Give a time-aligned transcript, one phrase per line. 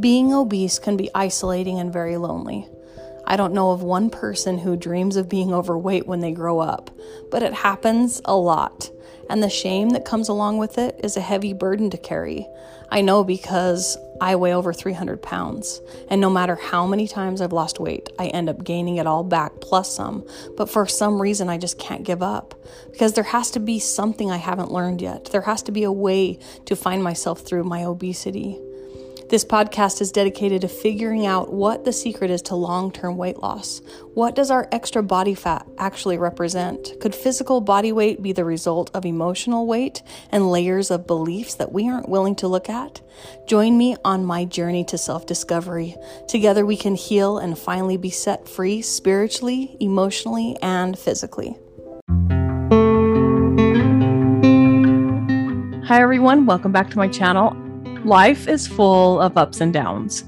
[0.00, 2.68] Being obese can be isolating and very lonely.
[3.26, 6.90] I don't know of one person who dreams of being overweight when they grow up,
[7.30, 8.90] but it happens a lot,
[9.28, 12.46] and the shame that comes along with it is a heavy burden to carry.
[12.90, 17.52] I know because I weigh over 300 pounds, and no matter how many times I've
[17.52, 20.24] lost weight, I end up gaining it all back plus some.
[20.56, 22.54] But for some reason, I just can't give up
[22.92, 25.26] because there has to be something I haven't learned yet.
[25.26, 28.58] There has to be a way to find myself through my obesity.
[29.28, 33.36] This podcast is dedicated to figuring out what the secret is to long term weight
[33.36, 33.82] loss.
[34.14, 36.98] What does our extra body fat actually represent?
[36.98, 41.72] Could physical body weight be the result of emotional weight and layers of beliefs that
[41.72, 43.02] we aren't willing to look at?
[43.46, 45.94] Join me on my journey to self discovery.
[46.26, 51.54] Together we can heal and finally be set free spiritually, emotionally, and physically.
[55.86, 56.46] Hi, everyone.
[56.46, 57.67] Welcome back to my channel
[58.04, 60.24] life is full of ups and downs.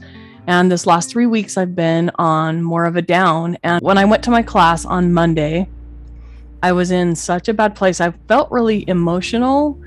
[0.46, 3.56] And this last three weeks, I've been on more of a down.
[3.62, 5.68] And when I went to my class on Monday,
[6.62, 8.00] I was in such a bad place.
[8.00, 9.80] I felt really emotional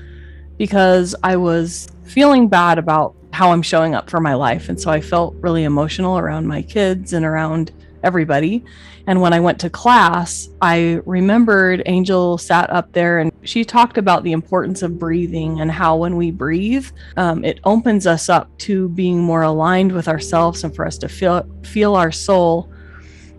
[0.56, 4.68] because I was feeling bad about how I'm showing up for my life.
[4.68, 7.72] And so I felt really emotional around my kids and around
[8.04, 8.64] everybody.
[9.06, 13.98] And when I went to class, I remembered Angel sat up there and she talked
[13.98, 18.56] about the importance of breathing and how when we breathe, um, it opens us up
[18.58, 22.70] to being more aligned with ourselves and for us to feel feel our soul.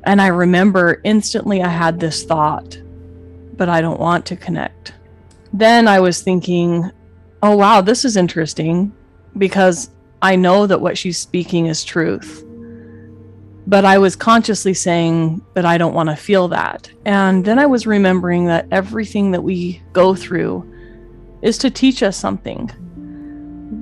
[0.04, 2.78] And I remember instantly I had this thought,
[3.58, 4.94] but I don't want to connect.
[5.52, 6.92] Then I was thinking,
[7.42, 8.94] oh wow, this is interesting
[9.38, 9.90] because
[10.22, 12.45] I know that what she's speaking is truth
[13.68, 16.92] but I was consciously saying, but I don't want to feel that.
[17.06, 20.72] And then I was remembering that everything that we go through
[21.42, 22.68] is to teach us something,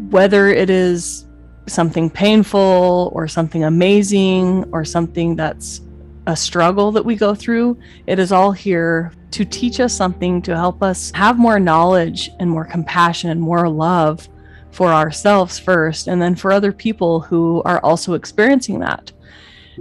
[0.09, 1.27] whether it is
[1.67, 5.81] something painful or something amazing or something that's
[6.27, 7.77] a struggle that we go through.
[8.07, 12.49] It is all here to teach us something, to help us have more knowledge and
[12.49, 14.29] more compassion and more love
[14.71, 19.11] for ourselves first, and then for other people who are also experiencing that.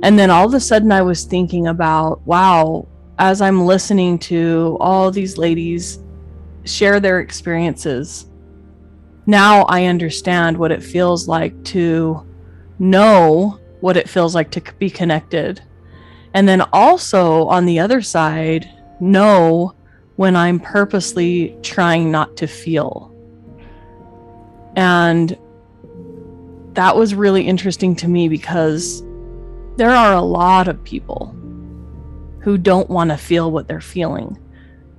[0.02, 2.86] And then all of a sudden, I was thinking about, wow,
[3.18, 5.98] as I'm listening to all these ladies
[6.64, 8.26] share their experiences,
[9.26, 12.26] now I understand what it feels like to
[12.78, 15.60] know what it feels like to be connected.
[16.34, 18.68] And then also on the other side,
[19.00, 19.74] know
[20.16, 23.12] when I'm purposely trying not to feel.
[24.76, 25.36] And
[26.72, 29.02] that was really interesting to me because
[29.76, 31.34] there are a lot of people
[32.40, 34.38] who don't want to feel what they're feeling.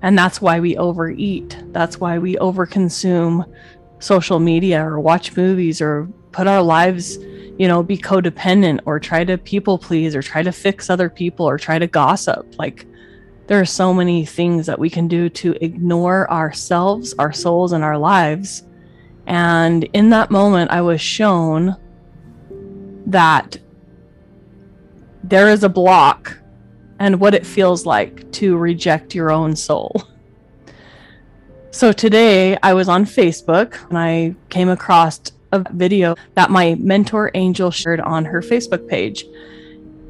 [0.02, 1.58] And that's why we overeat.
[1.72, 3.52] That's why we overconsume
[4.00, 7.18] social media or watch movies or put our lives,
[7.58, 11.48] you know, be codependent or try to people please or try to fix other people
[11.48, 12.58] or try to gossip.
[12.58, 12.86] Like,
[13.48, 17.84] there are so many things that we can do to ignore ourselves, our souls, and
[17.84, 18.64] our lives.
[19.28, 21.76] And in that moment, I was shown
[23.06, 23.58] that
[25.24, 26.38] there is a block
[27.00, 30.04] and what it feels like to reject your own soul.
[31.72, 35.20] So today I was on Facebook and I came across
[35.52, 39.26] a video that my mentor Angel shared on her Facebook page.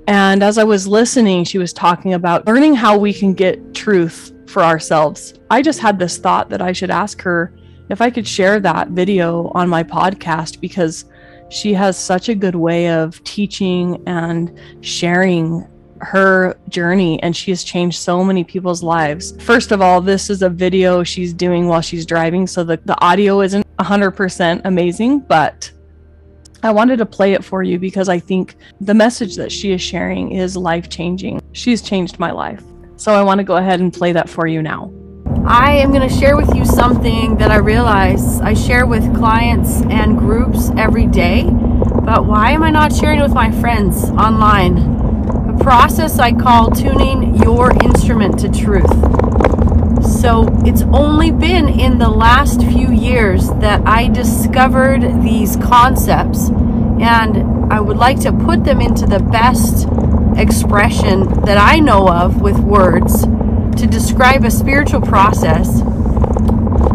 [0.07, 4.33] And as I was listening, she was talking about learning how we can get truth
[4.47, 5.35] for ourselves.
[5.49, 7.53] I just had this thought that I should ask her
[7.89, 11.05] if I could share that video on my podcast because
[11.53, 15.67] she has such a good way of teaching and sharing
[16.01, 19.39] her journey and she has changed so many people's lives.
[19.43, 22.99] First of all, this is a video she's doing while she's driving, so the, the
[23.01, 25.71] audio isn't 100% amazing, but
[26.63, 29.81] I wanted to play it for you because I think the message that she is
[29.81, 31.39] sharing is life changing.
[31.51, 32.63] She's changed my life.
[32.95, 34.91] So I want to go ahead and play that for you now.
[35.45, 39.81] I am going to share with you something that I realize I share with clients
[39.89, 44.77] and groups every day, but why am I not sharing it with my friends online?
[45.49, 48.89] A process I call tuning your instrument to truth.
[50.21, 56.51] So it's only been in the last few years that I discovered these concepts,
[57.01, 59.87] and I would like to put them into the best
[60.39, 63.25] expression that I know of with words
[63.77, 65.81] to describe a spiritual process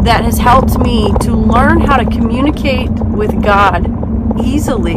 [0.04, 3.86] that has helped me to learn how to communicate with God
[4.42, 4.96] easily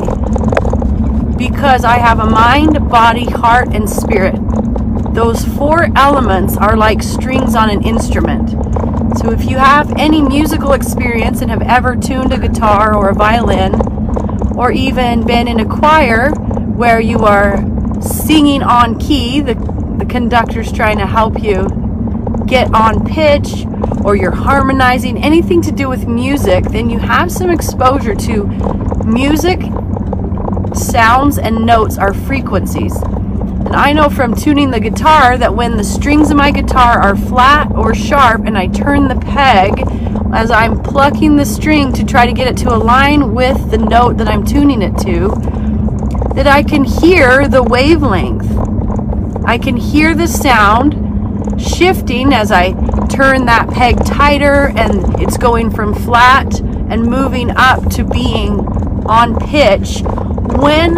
[1.38, 4.36] because I have a mind, body, heart, and spirit.
[5.14, 8.52] Those four elements are like strings on an instrument.
[9.18, 13.14] So if you have any musical experience and have ever tuned a guitar or a
[13.14, 13.74] violin,
[14.56, 17.58] or even been in a choir where you are
[18.02, 19.56] singing on key, the,
[20.02, 21.68] the conductor's trying to help you
[22.48, 23.68] get on pitch,
[24.04, 28.46] or you're harmonizing, anything to do with music, then you have some exposure to
[29.06, 29.62] music,
[30.74, 32.96] sounds, and notes are frequencies.
[33.04, 37.16] And I know from tuning the guitar that when the strings of my guitar are
[37.16, 39.84] flat or sharp and I turn the peg
[40.34, 44.18] as I'm plucking the string to try to get it to align with the note
[44.18, 45.28] that I'm tuning it to,
[46.34, 48.41] that I can hear the wavelength.
[49.52, 50.94] I can hear the sound
[51.62, 52.72] shifting as I
[53.08, 58.62] turn that peg tighter and it's going from flat and moving up to being
[59.08, 60.04] on pitch.
[60.56, 60.94] When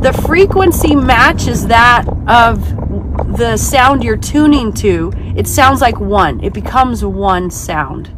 [0.00, 6.44] the frequency matches that of the sound you're tuning to it sounds like one.
[6.44, 8.12] It becomes one sound.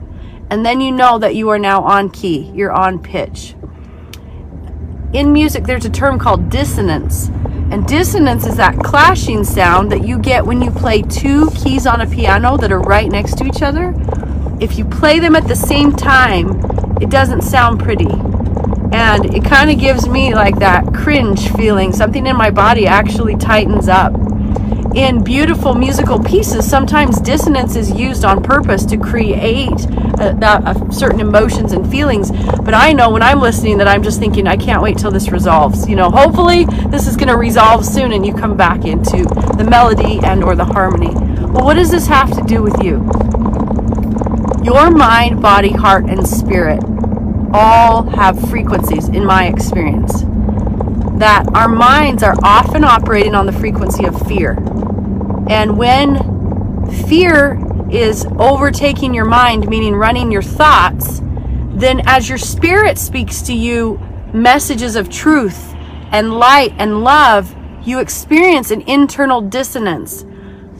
[0.50, 2.52] And then you know that you are now on key.
[2.54, 3.54] You're on pitch.
[5.14, 7.30] In music there's a term called dissonance
[7.70, 12.00] and dissonance is that clashing sound that you get when you play two keys on
[12.00, 13.94] a piano that are right next to each other.
[14.60, 16.60] If you play them at the same time,
[17.00, 18.10] it doesn't sound pretty.
[18.90, 21.92] And it kind of gives me like that cringe feeling.
[21.92, 24.14] Something in my body actually tightens up
[24.94, 29.78] in beautiful musical pieces, sometimes dissonance is used on purpose to create
[30.18, 32.30] a, a, uh, certain emotions and feelings.
[32.30, 35.30] But I know when I'm listening that I'm just thinking, I can't wait till this
[35.30, 35.88] resolves.
[35.88, 39.24] You know, hopefully this is going to resolve soon, and you come back into
[39.56, 41.14] the melody and or the harmony.
[41.14, 42.96] Well, what does this have to do with you?
[44.64, 46.82] Your mind, body, heart, and spirit
[47.52, 50.22] all have frequencies, in my experience.
[51.18, 54.56] That our minds are often operating on the frequency of fear
[55.48, 56.16] and when
[57.08, 57.58] fear
[57.90, 61.20] is overtaking your mind, meaning running your thoughts,
[61.74, 64.00] then as your spirit speaks to you
[64.32, 65.74] messages of truth
[66.12, 70.24] and light and love, you experience an internal dissonance.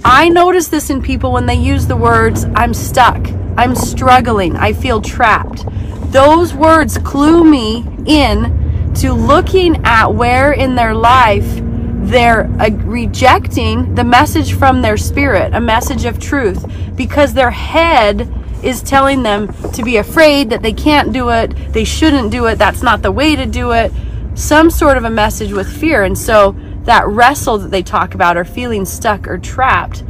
[0.05, 3.26] I notice this in people when they use the words, I'm stuck,
[3.56, 5.64] I'm struggling, I feel trapped.
[6.12, 11.60] Those words clue me in to looking at where in their life
[12.08, 16.64] they're uh, rejecting the message from their spirit, a message of truth,
[16.96, 18.32] because their head
[18.62, 22.56] is telling them to be afraid that they can't do it, they shouldn't do it,
[22.56, 23.93] that's not the way to do it.
[24.34, 26.05] Some sort of a message with fear.
[26.05, 30.02] And so that wrestle that they talk about or feeling stuck or trapped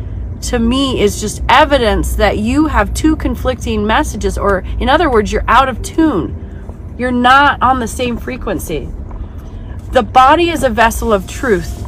[0.43, 5.33] to me is just evidence that you have two conflicting messages, or in other words,
[5.33, 6.95] you're out of tune.
[6.97, 8.89] You're not on the same frequency.
[9.93, 11.88] The body is a vessel of truth.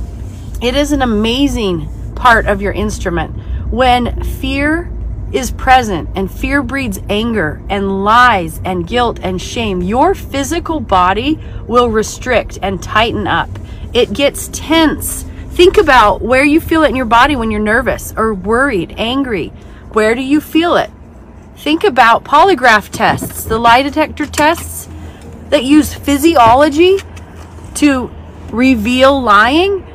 [0.61, 3.35] It is an amazing part of your instrument.
[3.73, 4.91] When fear
[5.33, 11.41] is present and fear breeds anger and lies and guilt and shame, your physical body
[11.67, 13.49] will restrict and tighten up.
[13.95, 15.23] It gets tense.
[15.49, 19.49] Think about where you feel it in your body when you're nervous or worried, angry.
[19.93, 20.91] Where do you feel it?
[21.57, 24.89] Think about polygraph tests, the lie detector tests
[25.49, 26.99] that use physiology
[27.77, 28.11] to
[28.53, 29.87] reveal lying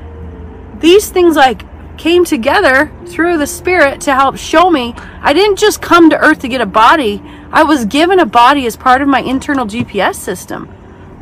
[0.80, 1.64] these things like
[1.98, 6.40] came together through the spirit to help show me I didn't just come to earth
[6.40, 7.20] to get a body.
[7.52, 10.72] I was given a body as part of my internal GPS system.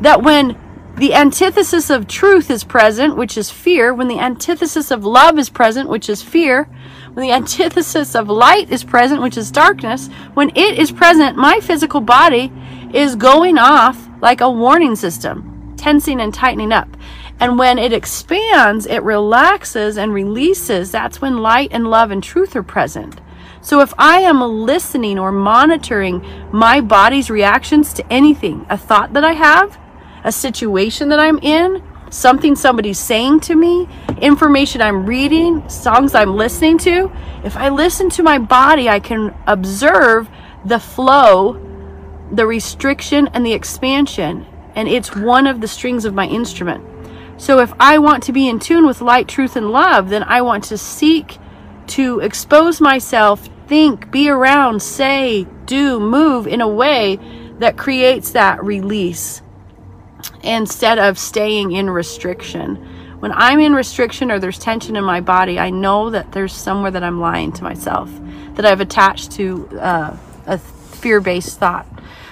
[0.02, 0.58] That when
[0.96, 5.48] the antithesis of truth is present, which is fear, when the antithesis of love is
[5.48, 6.64] present, which is fear,
[7.14, 11.60] when the antithesis of light is present, which is darkness, when it is present, my
[11.60, 12.52] physical body
[12.92, 16.93] is going off like a warning system, tensing and tightening up.
[17.40, 20.90] And when it expands, it relaxes and releases.
[20.90, 23.20] That's when light and love and truth are present.
[23.60, 29.24] So if I am listening or monitoring my body's reactions to anything, a thought that
[29.24, 29.78] I have,
[30.22, 33.88] a situation that I'm in, something somebody's saying to me,
[34.20, 37.10] information I'm reading, songs I'm listening to,
[37.42, 40.28] if I listen to my body, I can observe
[40.64, 41.60] the flow,
[42.30, 44.46] the restriction, and the expansion.
[44.74, 46.93] And it's one of the strings of my instrument.
[47.36, 50.42] So if I want to be in tune with light, truth, and love, then I
[50.42, 51.38] want to seek
[51.88, 57.18] to expose myself, think, be around, say, do, move in a way
[57.58, 59.42] that creates that release
[60.42, 62.76] instead of staying in restriction.
[63.20, 66.90] When I'm in restriction or there's tension in my body, I know that there's somewhere
[66.90, 68.10] that I'm lying to myself,
[68.54, 71.86] that I've attached to uh, a fear based thought.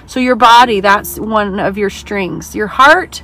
[0.05, 2.55] So, your body, that's one of your strings.
[2.55, 3.23] Your heart,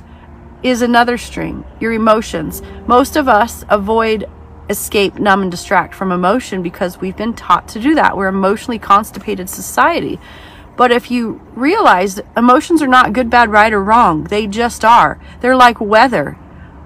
[0.62, 2.62] is another string, your emotions.
[2.86, 4.28] Most of us avoid
[4.68, 8.16] escape, numb, and distract from emotion because we've been taught to do that.
[8.16, 10.18] We're emotionally constipated society.
[10.76, 15.20] But if you realize emotions are not good, bad, right, or wrong, they just are.
[15.40, 16.38] They're like weather,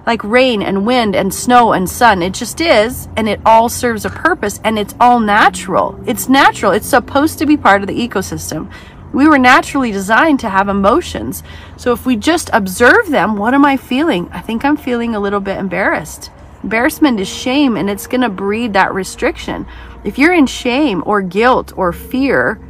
[0.06, 2.22] like rain and wind and snow and sun.
[2.22, 6.02] It just is, and it all serves a purpose, and it's all natural.
[6.06, 6.72] It's natural.
[6.72, 8.72] It's supposed to be part of the ecosystem.
[9.14, 11.44] We were naturally designed to have emotions.
[11.76, 14.28] So if we just observe them, what am I feeling?
[14.32, 16.30] I think I'm feeling a little bit embarrassed.
[16.64, 19.66] Embarrassment is shame, and it's going to breed that restriction.
[20.02, 22.60] If you're in shame or guilt or fear,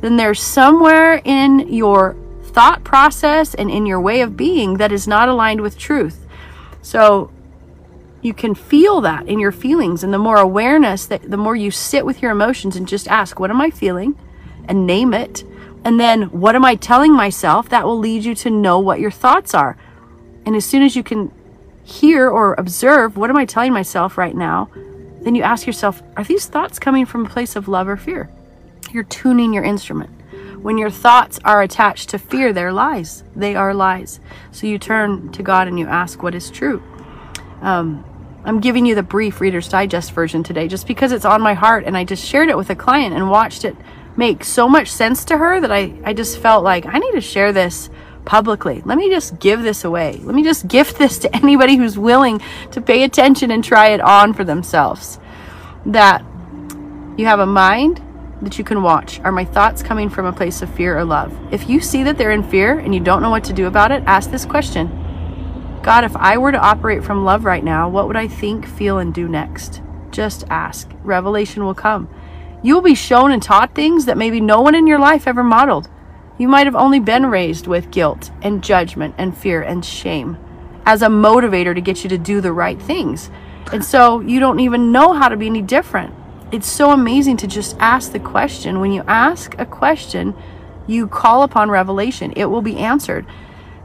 [0.00, 5.06] then there's somewhere in your thought process and in your way of being that is
[5.06, 6.26] not aligned with truth.
[6.82, 7.30] So
[8.22, 10.02] you can feel that in your feelings.
[10.02, 13.38] And the more awareness that the more you sit with your emotions and just ask,
[13.38, 14.18] what am I feeling?
[14.66, 15.44] And name it.
[15.84, 17.68] And then what am I telling myself?
[17.68, 19.76] That will lead you to know what your thoughts are.
[20.46, 21.32] And as soon as you can
[21.84, 24.68] hear or observe, what am I telling myself right now?
[25.22, 28.28] Then you ask yourself, are these thoughts coming from a place of love or fear?
[28.92, 30.10] you're tuning your instrument.
[30.62, 33.24] When your thoughts are attached to fear, they're lies.
[33.34, 34.20] They are lies.
[34.52, 36.82] So you turn to God and you ask what is true.
[37.60, 38.04] Um,
[38.44, 41.84] I'm giving you the brief Reader's Digest version today just because it's on my heart
[41.84, 43.76] and I just shared it with a client and watched it
[44.16, 47.20] make so much sense to her that I, I just felt like I need to
[47.20, 47.90] share this
[48.24, 48.82] publicly.
[48.84, 50.18] Let me just give this away.
[50.22, 52.40] Let me just gift this to anybody who's willing
[52.70, 55.18] to pay attention and try it on for themselves.
[55.86, 56.24] That
[57.16, 58.00] you have a mind,
[58.42, 61.36] that you can watch are my thoughts coming from a place of fear or love?
[61.52, 63.92] If you see that they're in fear and you don't know what to do about
[63.92, 64.98] it, ask this question
[65.82, 68.98] God, if I were to operate from love right now, what would I think, feel,
[68.98, 69.82] and do next?
[70.12, 70.88] Just ask.
[71.02, 72.08] Revelation will come.
[72.62, 75.42] You will be shown and taught things that maybe no one in your life ever
[75.42, 75.88] modeled.
[76.38, 80.38] You might have only been raised with guilt and judgment and fear and shame
[80.86, 83.30] as a motivator to get you to do the right things.
[83.72, 86.14] And so you don't even know how to be any different
[86.52, 88.78] it's so amazing to just ask the question.
[88.78, 90.34] When you ask a question,
[90.86, 93.24] you call upon revelation, it will be answered.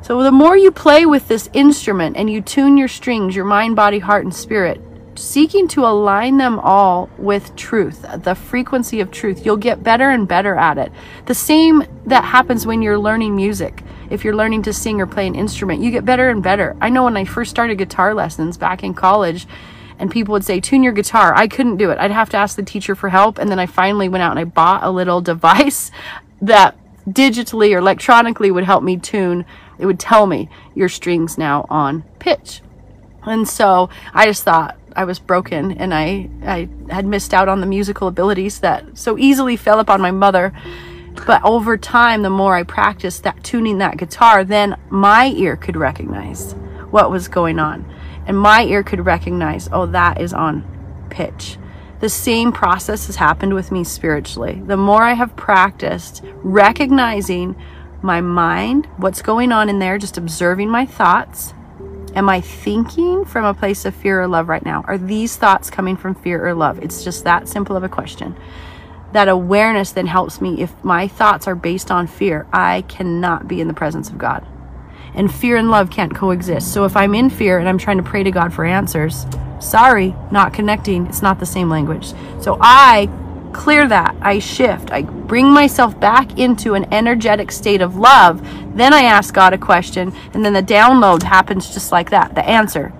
[0.01, 3.77] So, the more you play with this instrument and you tune your strings, your mind,
[3.77, 4.81] body, heart, and spirit,
[5.17, 10.27] seeking to align them all with truth, the frequency of truth, you'll get better and
[10.27, 10.91] better at it.
[11.25, 13.83] The same that happens when you're learning music.
[14.09, 16.75] If you're learning to sing or play an instrument, you get better and better.
[16.79, 19.47] I know when I first started guitar lessons back in college,
[19.99, 21.33] and people would say, tune your guitar.
[21.35, 21.97] I couldn't do it.
[21.97, 23.39] I'd have to ask the teacher for help.
[23.39, 25.91] And then I finally went out and I bought a little device
[26.41, 29.45] that digitally or electronically would help me tune.
[29.79, 32.61] It would tell me your strings now on pitch.
[33.23, 37.61] And so I just thought I was broken and I, I had missed out on
[37.61, 40.51] the musical abilities that so easily fell upon my mother.
[41.25, 45.77] But over time, the more I practiced that tuning that guitar, then my ear could
[45.77, 46.53] recognize
[46.89, 47.85] what was going on
[48.25, 51.57] and my ear could recognize, oh, that is on pitch.
[51.99, 54.61] The same process has happened with me spiritually.
[54.65, 57.55] The more I have practiced recognizing
[58.01, 61.53] my mind, what's going on in there, just observing my thoughts.
[62.17, 64.83] Am I thinking from a place of fear or love right now?
[64.87, 66.79] Are these thoughts coming from fear or love?
[66.83, 68.35] It's just that simple of a question.
[69.11, 70.59] That awareness then helps me.
[70.59, 74.43] If my thoughts are based on fear, I cannot be in the presence of God
[75.13, 76.73] and fear and love can't coexist.
[76.73, 79.27] So if I'm in fear and I'm trying to pray to God for answers,
[79.59, 81.05] sorry, not connecting.
[81.05, 82.13] It's not the same language.
[82.41, 83.09] So I
[83.57, 84.15] clear that.
[84.21, 84.91] I shift.
[84.91, 88.41] I bring myself back into an energetic state of love.
[88.77, 92.47] Then I ask God a question, and then the download happens just like that the
[92.47, 92.93] answer.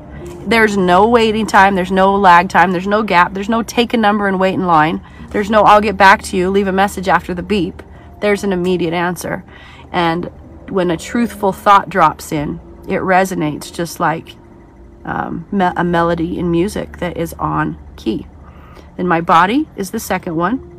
[0.48, 3.98] There's no waiting time, there's no lag time, there's no gap, there's no take a
[3.98, 5.02] number and wait in line.
[5.30, 7.84] There's no I'll get back to you, leave a message after the beep.
[8.22, 9.44] There's an immediate answer.
[9.92, 10.32] And
[10.70, 14.36] when a truthful thought drops in, it resonates just like
[15.06, 18.26] um, me- a melody in music that is on key.
[18.98, 20.74] Then my body is the second one.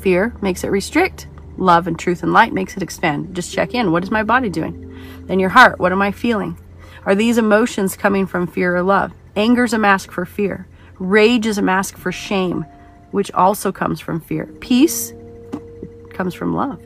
[0.00, 1.28] Fear makes it restrict.
[1.58, 3.34] Love and truth and light makes it expand.
[3.34, 3.92] Just check in.
[3.92, 4.82] What is my body doing?
[5.26, 5.78] Then your heart.
[5.78, 6.58] What am I feeling?
[7.04, 9.12] Are these emotions coming from fear or love?
[9.36, 10.66] Anger is a mask for fear.
[10.98, 12.64] Rage is a mask for shame,
[13.10, 14.46] which also comes from fear.
[14.60, 15.12] Peace
[16.10, 16.82] comes from love.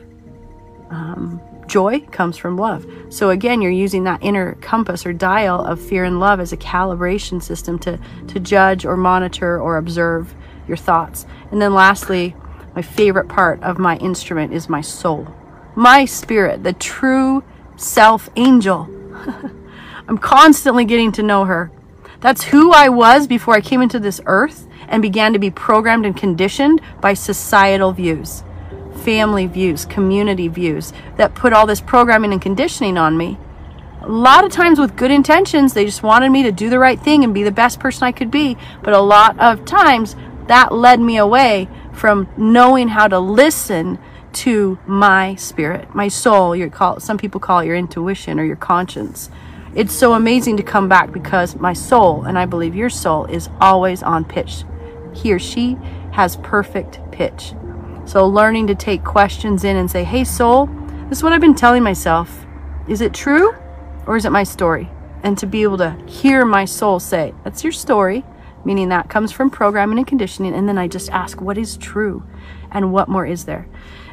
[0.89, 1.41] Um,
[1.71, 2.85] Joy comes from love.
[3.07, 6.57] So again, you're using that inner compass or dial of fear and love as a
[6.57, 7.97] calibration system to,
[8.27, 10.35] to judge or monitor or observe
[10.67, 11.25] your thoughts.
[11.49, 12.35] And then lastly,
[12.75, 15.33] my favorite part of my instrument is my soul,
[15.73, 17.41] my spirit, the true
[17.77, 18.89] self angel.
[20.09, 21.71] I'm constantly getting to know her.
[22.19, 26.05] That's who I was before I came into this earth and began to be programmed
[26.05, 28.43] and conditioned by societal views
[29.01, 33.37] family views, community views that put all this programming and conditioning on me.
[34.01, 36.99] A lot of times with good intentions, they just wanted me to do the right
[36.99, 38.57] thing and be the best person I could be.
[38.81, 40.15] But a lot of times
[40.47, 43.99] that led me away from knowing how to listen
[44.33, 46.55] to my spirit, my soul.
[46.55, 49.29] You call some people call it your intuition or your conscience.
[49.75, 53.49] It's so amazing to come back because my soul, and I believe your soul, is
[53.59, 54.63] always on pitch.
[55.13, 55.77] He or she
[56.11, 57.53] has perfect pitch.
[58.05, 60.69] So learning to take questions in and say, "Hey soul,
[61.07, 62.45] this is what I've been telling myself.
[62.87, 63.55] Is it true
[64.05, 64.89] or is it my story?"
[65.23, 68.25] And to be able to hear my soul say, "That's your story."
[68.63, 70.53] Meaning that comes from programming and conditioning.
[70.53, 72.23] And then I just ask, what is true?
[72.69, 73.65] And what more is there?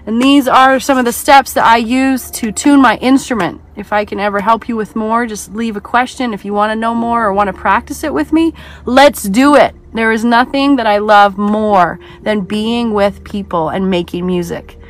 [0.06, 3.60] And these are some of the steps that I use to tune my instrument.
[3.78, 6.34] If I can ever help you with more, just leave a question.
[6.34, 8.52] If you want to know more or want to practice it with me,
[8.86, 9.72] let's do it.
[9.94, 14.80] There is nothing that I love more than being with people and making music.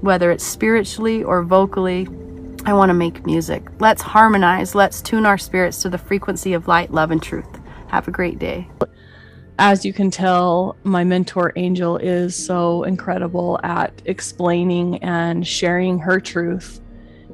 [0.00, 2.06] Whether it's spiritually or vocally,
[2.64, 3.66] I want to make music.
[3.80, 4.76] Let's harmonize.
[4.76, 7.48] Let's tune our spirits to the frequency of light, love, and truth.
[7.88, 8.68] Have a great day
[9.58, 16.20] as you can tell, my mentor Angel is so incredible at explaining and sharing her
[16.20, 16.80] truth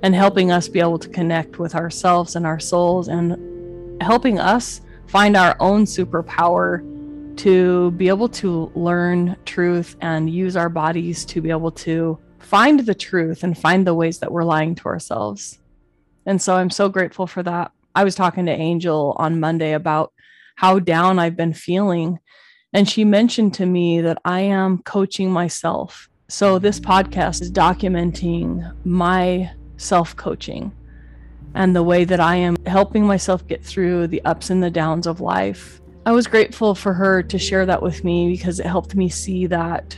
[0.02, 4.80] and helping us be able to connect with ourselves and our souls and helping us
[5.06, 6.88] find our own superpower
[7.37, 12.80] to be able to learn truth and use our bodies to be able to find
[12.80, 15.59] the truth and find the ways that we're lying to ourselves.
[16.26, 17.73] And so I'm so grateful for that.
[17.94, 20.12] I was talking to Angel on Monday about
[20.56, 22.18] how down I've been feeling.
[22.73, 26.09] And she mentioned to me that I am coaching myself.
[26.28, 29.50] So this podcast is documenting my
[29.82, 30.72] self coaching
[31.54, 35.06] and the way that I am helping myself get through the ups and the downs
[35.06, 35.80] of life.
[36.06, 39.46] I was grateful for her to share that with me because it helped me see
[39.46, 39.96] that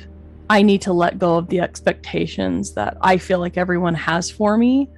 [0.50, 4.58] I need to let go of the expectations that I feel like everyone has for
[4.58, 4.90] me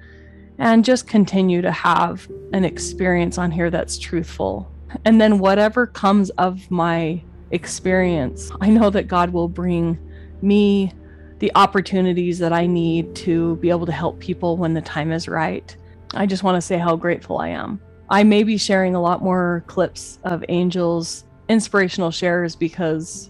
[0.57, 4.69] and just continue to have an experience on here that's truthful
[5.05, 9.97] and then whatever comes of my experience, I know that God will bring
[10.41, 10.93] me
[11.39, 15.27] the opportunities that I need to be able to help people when the time is
[15.27, 15.75] right.
[16.13, 17.79] I just want to say how grateful I am.
[18.09, 23.29] I may be sharing a lot more clips of Angel's inspirational shares because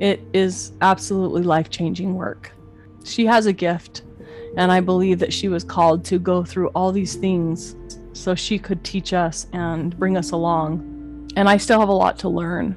[0.00, 2.52] it is absolutely life changing work.
[3.04, 4.02] She has a gift,
[4.56, 7.76] and I believe that she was called to go through all these things
[8.12, 11.30] so she could teach us and bring us along.
[11.36, 12.76] And I still have a lot to learn.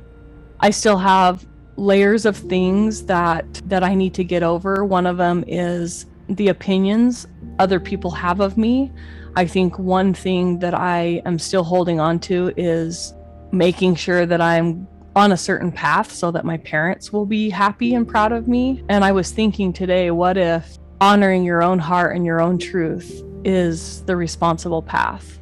[0.59, 4.85] I still have layers of things that that I need to get over.
[4.85, 7.27] One of them is the opinions
[7.59, 8.91] other people have of me.
[9.35, 13.13] I think one thing that I am still holding on to is
[13.51, 17.93] making sure that I'm on a certain path so that my parents will be happy
[17.93, 18.83] and proud of me.
[18.89, 23.23] And I was thinking today, what if honoring your own heart and your own truth
[23.43, 25.39] is the responsible path?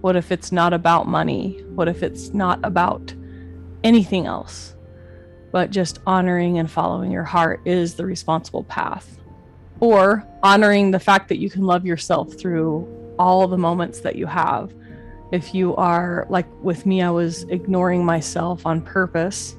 [0.00, 1.64] What if it's not about money?
[1.74, 3.14] What if it's not about
[3.82, 4.74] anything else?
[5.50, 9.18] But just honoring and following your heart is the responsible path.
[9.80, 12.86] Or honoring the fact that you can love yourself through
[13.18, 14.72] all the moments that you have.
[15.32, 19.56] If you are, like with me, I was ignoring myself on purpose,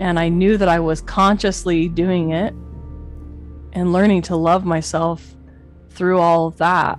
[0.00, 2.54] and I knew that I was consciously doing it
[3.74, 5.34] and learning to love myself
[5.90, 6.98] through all of that.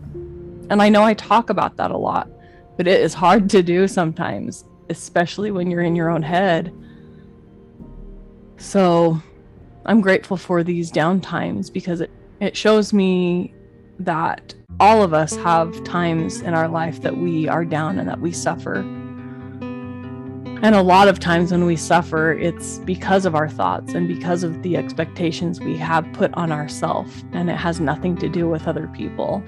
[0.70, 2.30] And I know I talk about that a lot,
[2.78, 6.74] but it is hard to do sometimes, especially when you're in your own head.
[8.58, 9.22] So
[9.86, 13.54] I'm grateful for these downtimes because it, it shows me
[14.00, 18.20] that all of us have times in our life that we are down and that
[18.20, 18.78] we suffer.
[20.62, 24.44] And a lot of times when we suffer, it's because of our thoughts and because
[24.44, 28.68] of the expectations we have put on ourselves, and it has nothing to do with
[28.68, 29.44] other people.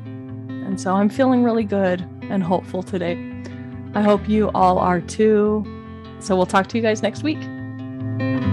[0.00, 3.18] And so I'm feeling really good and hopeful today.
[3.94, 5.66] I hope you all are too.
[6.20, 7.40] So we'll talk to you guys next week.
[8.20, 8.49] Thank you.